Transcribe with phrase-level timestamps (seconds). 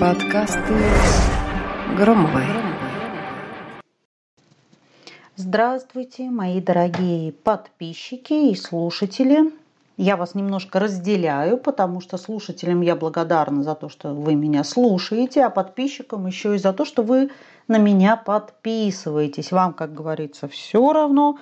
[0.00, 0.74] Подкасты
[1.98, 2.44] Громовой.
[5.36, 9.52] Здравствуйте, мои дорогие подписчики и слушатели.
[9.98, 15.44] Я вас немножко разделяю, потому что слушателям я благодарна за то, что вы меня слушаете,
[15.44, 17.30] а подписчикам еще и за то, что вы
[17.68, 19.52] на меня подписываетесь.
[19.52, 21.38] Вам, как говорится, все равно,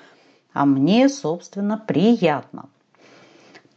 [0.52, 2.68] а мне, собственно, приятно.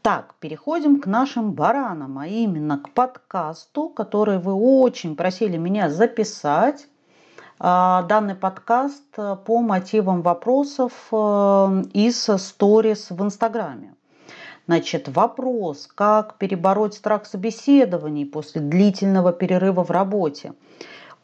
[0.06, 6.86] Так, переходим к нашим баранам, а именно к подкасту, который вы очень просили меня записать.
[7.58, 13.96] А, данный подкаст по мотивам вопросов э, из сторис в Инстаграме.
[14.68, 20.54] Значит, вопрос, как перебороть страх собеседований после длительного перерыва в работе.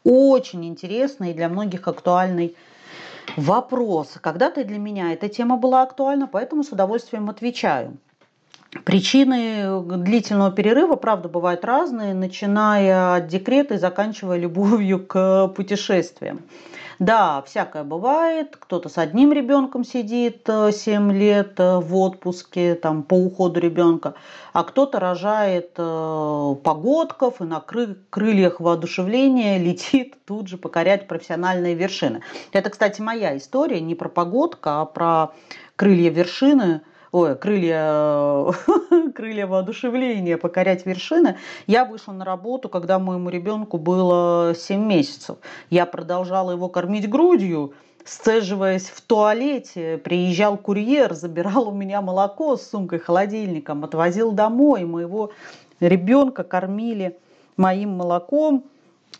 [0.02, 2.56] Очень интересный и для многих актуальный
[3.36, 4.18] вопрос.
[4.20, 7.96] Когда-то для меня эта тема была актуальна, поэтому с удовольствием отвечаю.
[8.84, 16.40] Причины длительного перерыва, правда, бывают разные, начиная от декрета и заканчивая любовью к путешествиям.
[16.98, 18.56] Да, всякое бывает.
[18.56, 24.14] Кто-то с одним ребенком сидит 7 э, лет э, в отпуске там, по уходу ребенка,
[24.52, 32.22] а кто-то рожает э, погодков и на крыльях воодушевления летит тут же покорять профессиональные вершины.
[32.52, 35.32] Это, кстати, моя история не про погодка, а про
[35.76, 36.82] крылья вершины–
[37.12, 38.46] ой, крылья,
[39.14, 41.36] крылья воодушевления, покорять вершины.
[41.66, 45.36] Я вышла на работу, когда моему ребенку было 7 месяцев.
[45.70, 47.74] Я продолжала его кормить грудью,
[48.04, 54.84] сцеживаясь в туалете, приезжал курьер, забирал у меня молоко с сумкой, холодильником, отвозил домой.
[54.84, 55.32] Моего
[55.80, 57.18] ребенка кормили
[57.58, 58.64] моим молоком,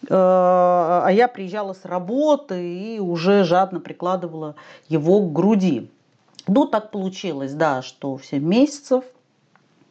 [0.03, 4.55] э, а я приезжала с работы и уже жадно прикладывала
[4.89, 5.91] его к груди.
[6.47, 9.05] Ну, так получилось, да, что в 7 месяцев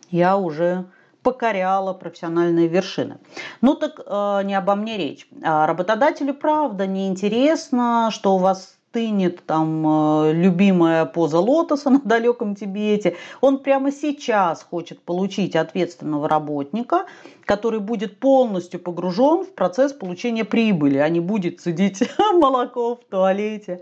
[0.10, 0.86] я уже
[1.24, 3.18] покоряла профессиональные вершины.
[3.62, 5.28] Ну так э, не обо мне речь.
[5.44, 12.00] А работодателю правда не интересно, что у вас стынет там э, любимая поза лотоса на
[12.00, 13.16] далеком Тибете.
[13.40, 17.06] Он прямо сейчас хочет получить ответственного работника,
[17.46, 23.82] который будет полностью погружен в процесс получения прибыли, а не будет сидеть молоко в туалете,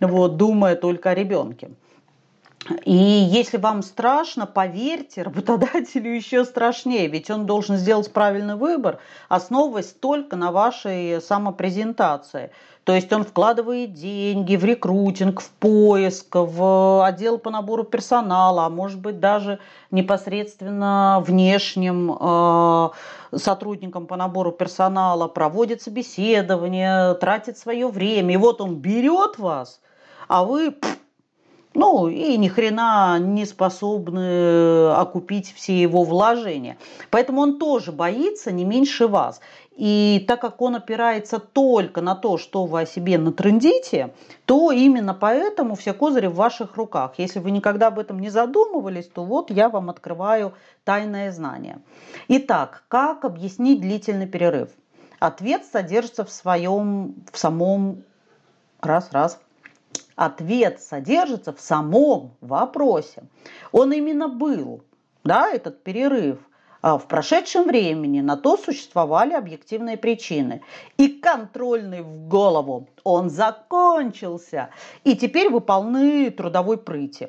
[0.00, 1.70] вот, думая только о ребенке.
[2.84, 9.92] И если вам страшно, поверьте, работодателю еще страшнее, ведь он должен сделать правильный выбор, основываясь
[9.92, 12.50] только на вашей самопрезентации.
[12.84, 18.70] То есть он вкладывает деньги в рекрутинг, в поиск, в отдел по набору персонала, а
[18.70, 19.60] может быть даже
[19.92, 22.88] непосредственно внешним э,
[23.36, 28.34] сотрудникам по набору персонала, проводит собеседование, тратит свое время.
[28.34, 29.80] И вот он берет вас,
[30.26, 30.74] а вы
[31.74, 36.76] ну и ни хрена не способны окупить все его вложения.
[37.10, 39.40] Поэтому он тоже боится не меньше вас.
[39.74, 44.12] И так как он опирается только на то, что вы о себе натрендите,
[44.44, 47.14] то именно поэтому все козыри в ваших руках.
[47.16, 50.52] Если вы никогда об этом не задумывались, то вот я вам открываю
[50.84, 51.78] тайное знание.
[52.28, 54.68] Итак, как объяснить длительный перерыв?
[55.20, 58.02] Ответ содержится в своем, в самом
[58.80, 59.38] раз-раз
[60.24, 63.24] ответ содержится в самом вопросе.
[63.72, 64.82] Он именно был,
[65.24, 66.38] да, этот перерыв.
[66.82, 70.62] А в прошедшем времени на то существовали объективные причины.
[70.96, 72.88] И контрольный в голову.
[73.04, 74.70] Он закончился.
[75.04, 75.60] И теперь вы
[76.30, 77.28] трудовой прыти.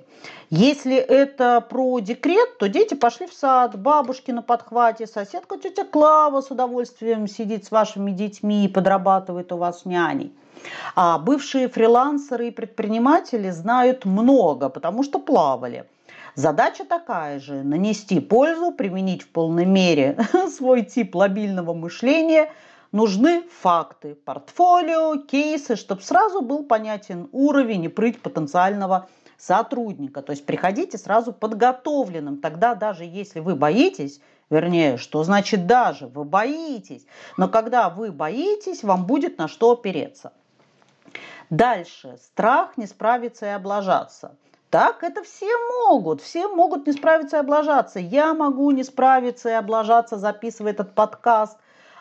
[0.49, 6.41] Если это про декрет, то дети пошли в сад, бабушки на подхвате, соседка тетя Клава
[6.41, 10.33] с удовольствием сидит с вашими детьми и подрабатывает у вас няней.
[10.95, 15.85] А бывшие фрилансеры и предприниматели знают много, потому что плавали.
[16.35, 20.17] Задача такая же– нанести пользу, применить в полной мере
[20.49, 22.51] свой тип лобильного мышления.
[22.91, 29.07] Нужны факты, портфолио, кейсы, чтобы сразу был понятен уровень и прыть потенциального
[29.37, 30.23] сотрудника.
[30.23, 32.37] То есть приходите сразу подготовленным.
[32.37, 37.05] Тогда даже если вы боитесь, вернее, что значит даже, вы боитесь,
[37.37, 40.33] но когда вы боитесь, вам будет на что опереться.
[41.51, 42.17] Дальше.
[42.19, 44.35] Страх не справиться и облажаться.
[44.73, 45.45] Так, это все
[45.85, 46.19] могут.
[46.19, 47.99] Все могут не справиться и облажаться.
[47.99, 51.59] Я могу не справиться и облажаться, записывая этот подкаст.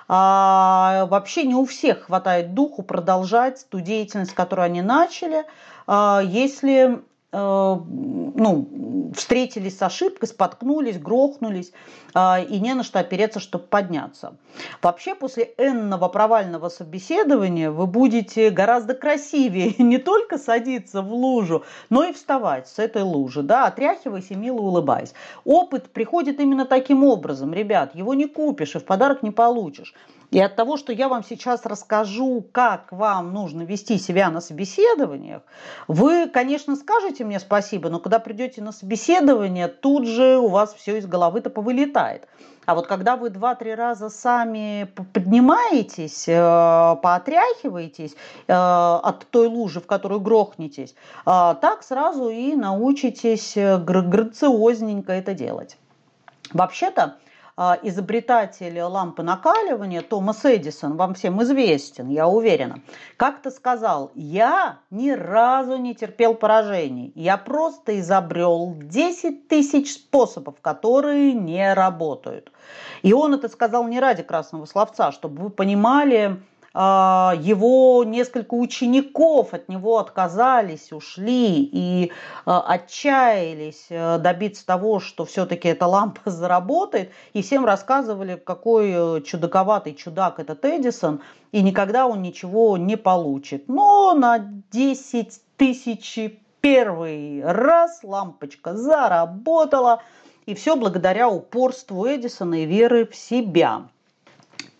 [0.08, 5.44] А, вообще не у всех хватает духу продолжать ту деятельность, которую они начали.
[5.86, 7.02] А, если
[7.32, 11.72] ну, встретились с ошибкой, споткнулись, грохнулись,
[12.14, 14.36] и не на что опереться, чтобы подняться.
[14.82, 22.04] Вообще, после энного провального собеседования вы будете гораздо красивее не только садиться в лужу, но
[22.04, 25.14] и вставать с этой лужи, да, отряхиваясь и мило улыбаясь.
[25.44, 29.94] Опыт приходит именно таким образом, ребят, его не купишь и в подарок не получишь.
[30.32, 35.42] И от того, что я вам сейчас расскажу, как вам нужно вести себя на собеседованиях,
[35.88, 40.96] вы, конечно, скажете мне спасибо, но когда придете на собеседование, тут же у вас все
[40.96, 42.26] из головы-то повылетает.
[42.64, 48.14] А вот когда вы два-три раза сами поднимаетесь, э, поотряхиваетесь
[48.46, 50.94] э, от той лужи, в которую грохнетесь,
[51.26, 55.76] э, так сразу и научитесь грациозненько это делать.
[56.54, 57.16] Вообще-то,
[57.56, 62.80] изобретатель лампы накаливания Томас Эдисон, вам всем известен, я уверена,
[63.16, 71.34] как-то сказал, я ни разу не терпел поражений, я просто изобрел 10 тысяч способов, которые
[71.34, 72.50] не работают.
[73.02, 76.38] И он это сказал не ради красного словца, чтобы вы понимали, а,
[76.74, 82.12] его несколько учеников от него отказались, ушли и
[82.46, 89.20] а, отчаялись э, добиться того, что все-таки эта лампа заработает, и всем рассказывали, какой э,
[89.22, 91.20] чудаковатый чудак этот Эдисон,
[91.52, 93.68] и никогда он ничего не получит.
[93.68, 100.02] Но на 10 тысяч первый раз лампочка заработала,
[100.46, 103.88] и все благодаря упорству Эдисона и веры в себя.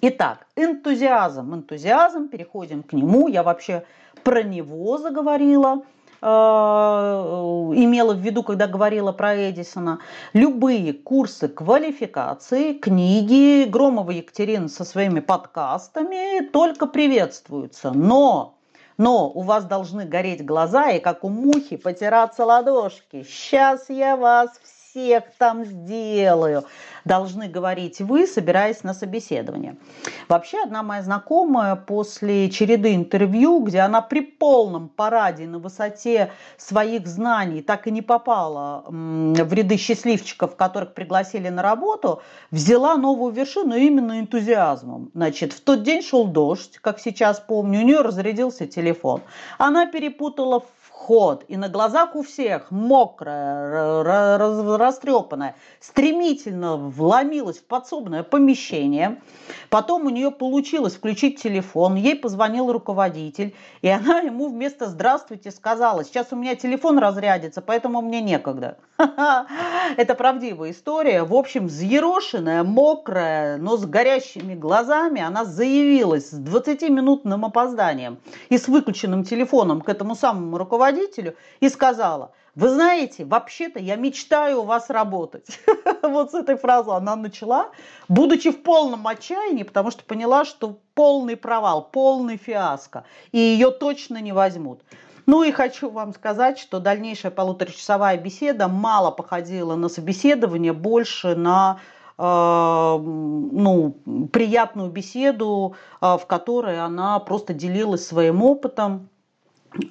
[0.05, 3.29] Итак, энтузиазм, энтузиазм, переходим к нему.
[3.29, 3.85] Я вообще
[4.25, 5.83] про него заговорила,
[6.21, 10.01] э, имела в виду, когда говорила про Эдисона.
[10.33, 17.93] Любые курсы квалификации, книги, Громова Екатерина со своими подкастами только приветствуются.
[17.93, 18.59] Но
[18.99, 23.23] но у вас должны гореть глаза и как у мухи потираться ладошки.
[23.23, 24.82] Сейчас я вас всех
[25.39, 26.65] там сделаю
[27.05, 29.77] должны говорить вы, собираясь на собеседование.
[30.29, 37.07] Вообще, одна моя знакомая после череды интервью, где она при полном параде на высоте своих
[37.07, 43.75] знаний так и не попала в ряды счастливчиков, которых пригласили на работу, взяла новую вершину
[43.75, 45.11] именно энтузиазмом.
[45.15, 49.23] Значит, в тот день шел дождь, как сейчас помню, у нее разрядился телефон.
[49.59, 50.63] Она перепутала
[51.03, 54.03] вход, и на глазах у всех мокрая,
[54.79, 59.21] растрепанная, стремительно вломилась в подсобное помещение.
[59.69, 66.05] Потом у нее получилось включить телефон, ей позвонил руководитель, и она ему вместо «здравствуйте» сказала,
[66.05, 68.77] сейчас у меня телефон разрядится, поэтому мне некогда.
[69.97, 71.25] Это правдивая история.
[71.25, 78.19] В общем, взъерошенная, мокрая, но с горящими глазами, она заявилась с 20-минутным опозданием
[78.49, 83.97] и с выключенным телефоном к этому самому руководителю, руководителю и сказала, вы знаете, вообще-то я
[83.97, 85.47] мечтаю у вас работать.
[86.03, 87.71] Вот с этой фразы она начала,
[88.09, 94.21] будучи в полном отчаянии, потому что поняла, что полный провал, полный фиаско, и ее точно
[94.21, 94.81] не возьмут.
[95.27, 101.79] Ну и хочу вам сказать, что дальнейшая полуторачасовая беседа мало походила на собеседование, больше на
[102.19, 103.97] э, ну,
[104.33, 109.09] приятную беседу, э, в которой она просто делилась своим опытом,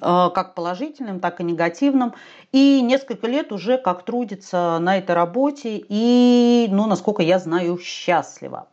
[0.00, 2.14] как положительным, так и негативным.
[2.52, 8.68] И несколько лет уже как трудится на этой работе и, ну, насколько я знаю, счастлива.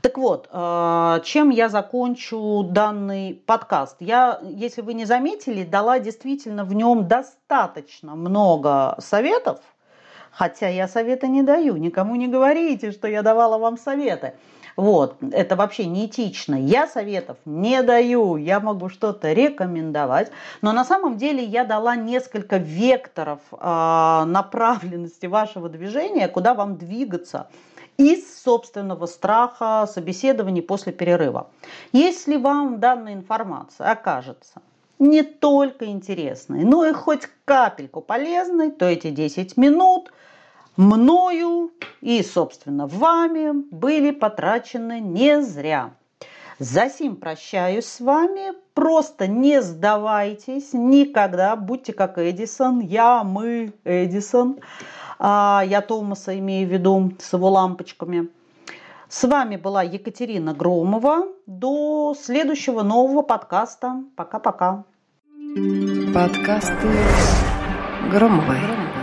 [0.00, 3.96] Так вот, э, чем я закончу данный подкаст?
[4.00, 9.60] Я, если вы не заметили, дала действительно в нем достаточно много советов,
[10.30, 14.34] хотя я советы не даю, никому не говорите, что я давала вам советы.
[14.76, 16.54] Вот, это вообще неэтично.
[16.54, 20.30] Я советов не даю, я могу что-то рекомендовать,
[20.62, 27.48] но на самом деле я дала несколько векторов э, направленности вашего движения, куда вам двигаться
[27.98, 31.48] из собственного страха собеседований после перерыва.
[31.92, 34.62] Если вам данная информация окажется
[34.98, 40.10] не только интересной, но и хоть капельку полезной, то эти 10 минут–
[40.76, 45.92] мною и, собственно, вами были потрачены не зря.
[46.58, 48.52] Засим прощаюсь с вами.
[48.74, 51.56] Просто не сдавайтесь никогда.
[51.56, 52.80] Будьте как Эдисон.
[52.80, 54.60] Я, мы, Эдисон.
[55.18, 58.28] А, я Томаса имею в виду с его лампочками.
[59.08, 61.26] С вами была Екатерина Громова.
[61.46, 64.04] До следующего нового подкаста.
[64.16, 64.84] Пока-пока.
[66.14, 66.88] Подкасты
[68.10, 69.01] Громовой.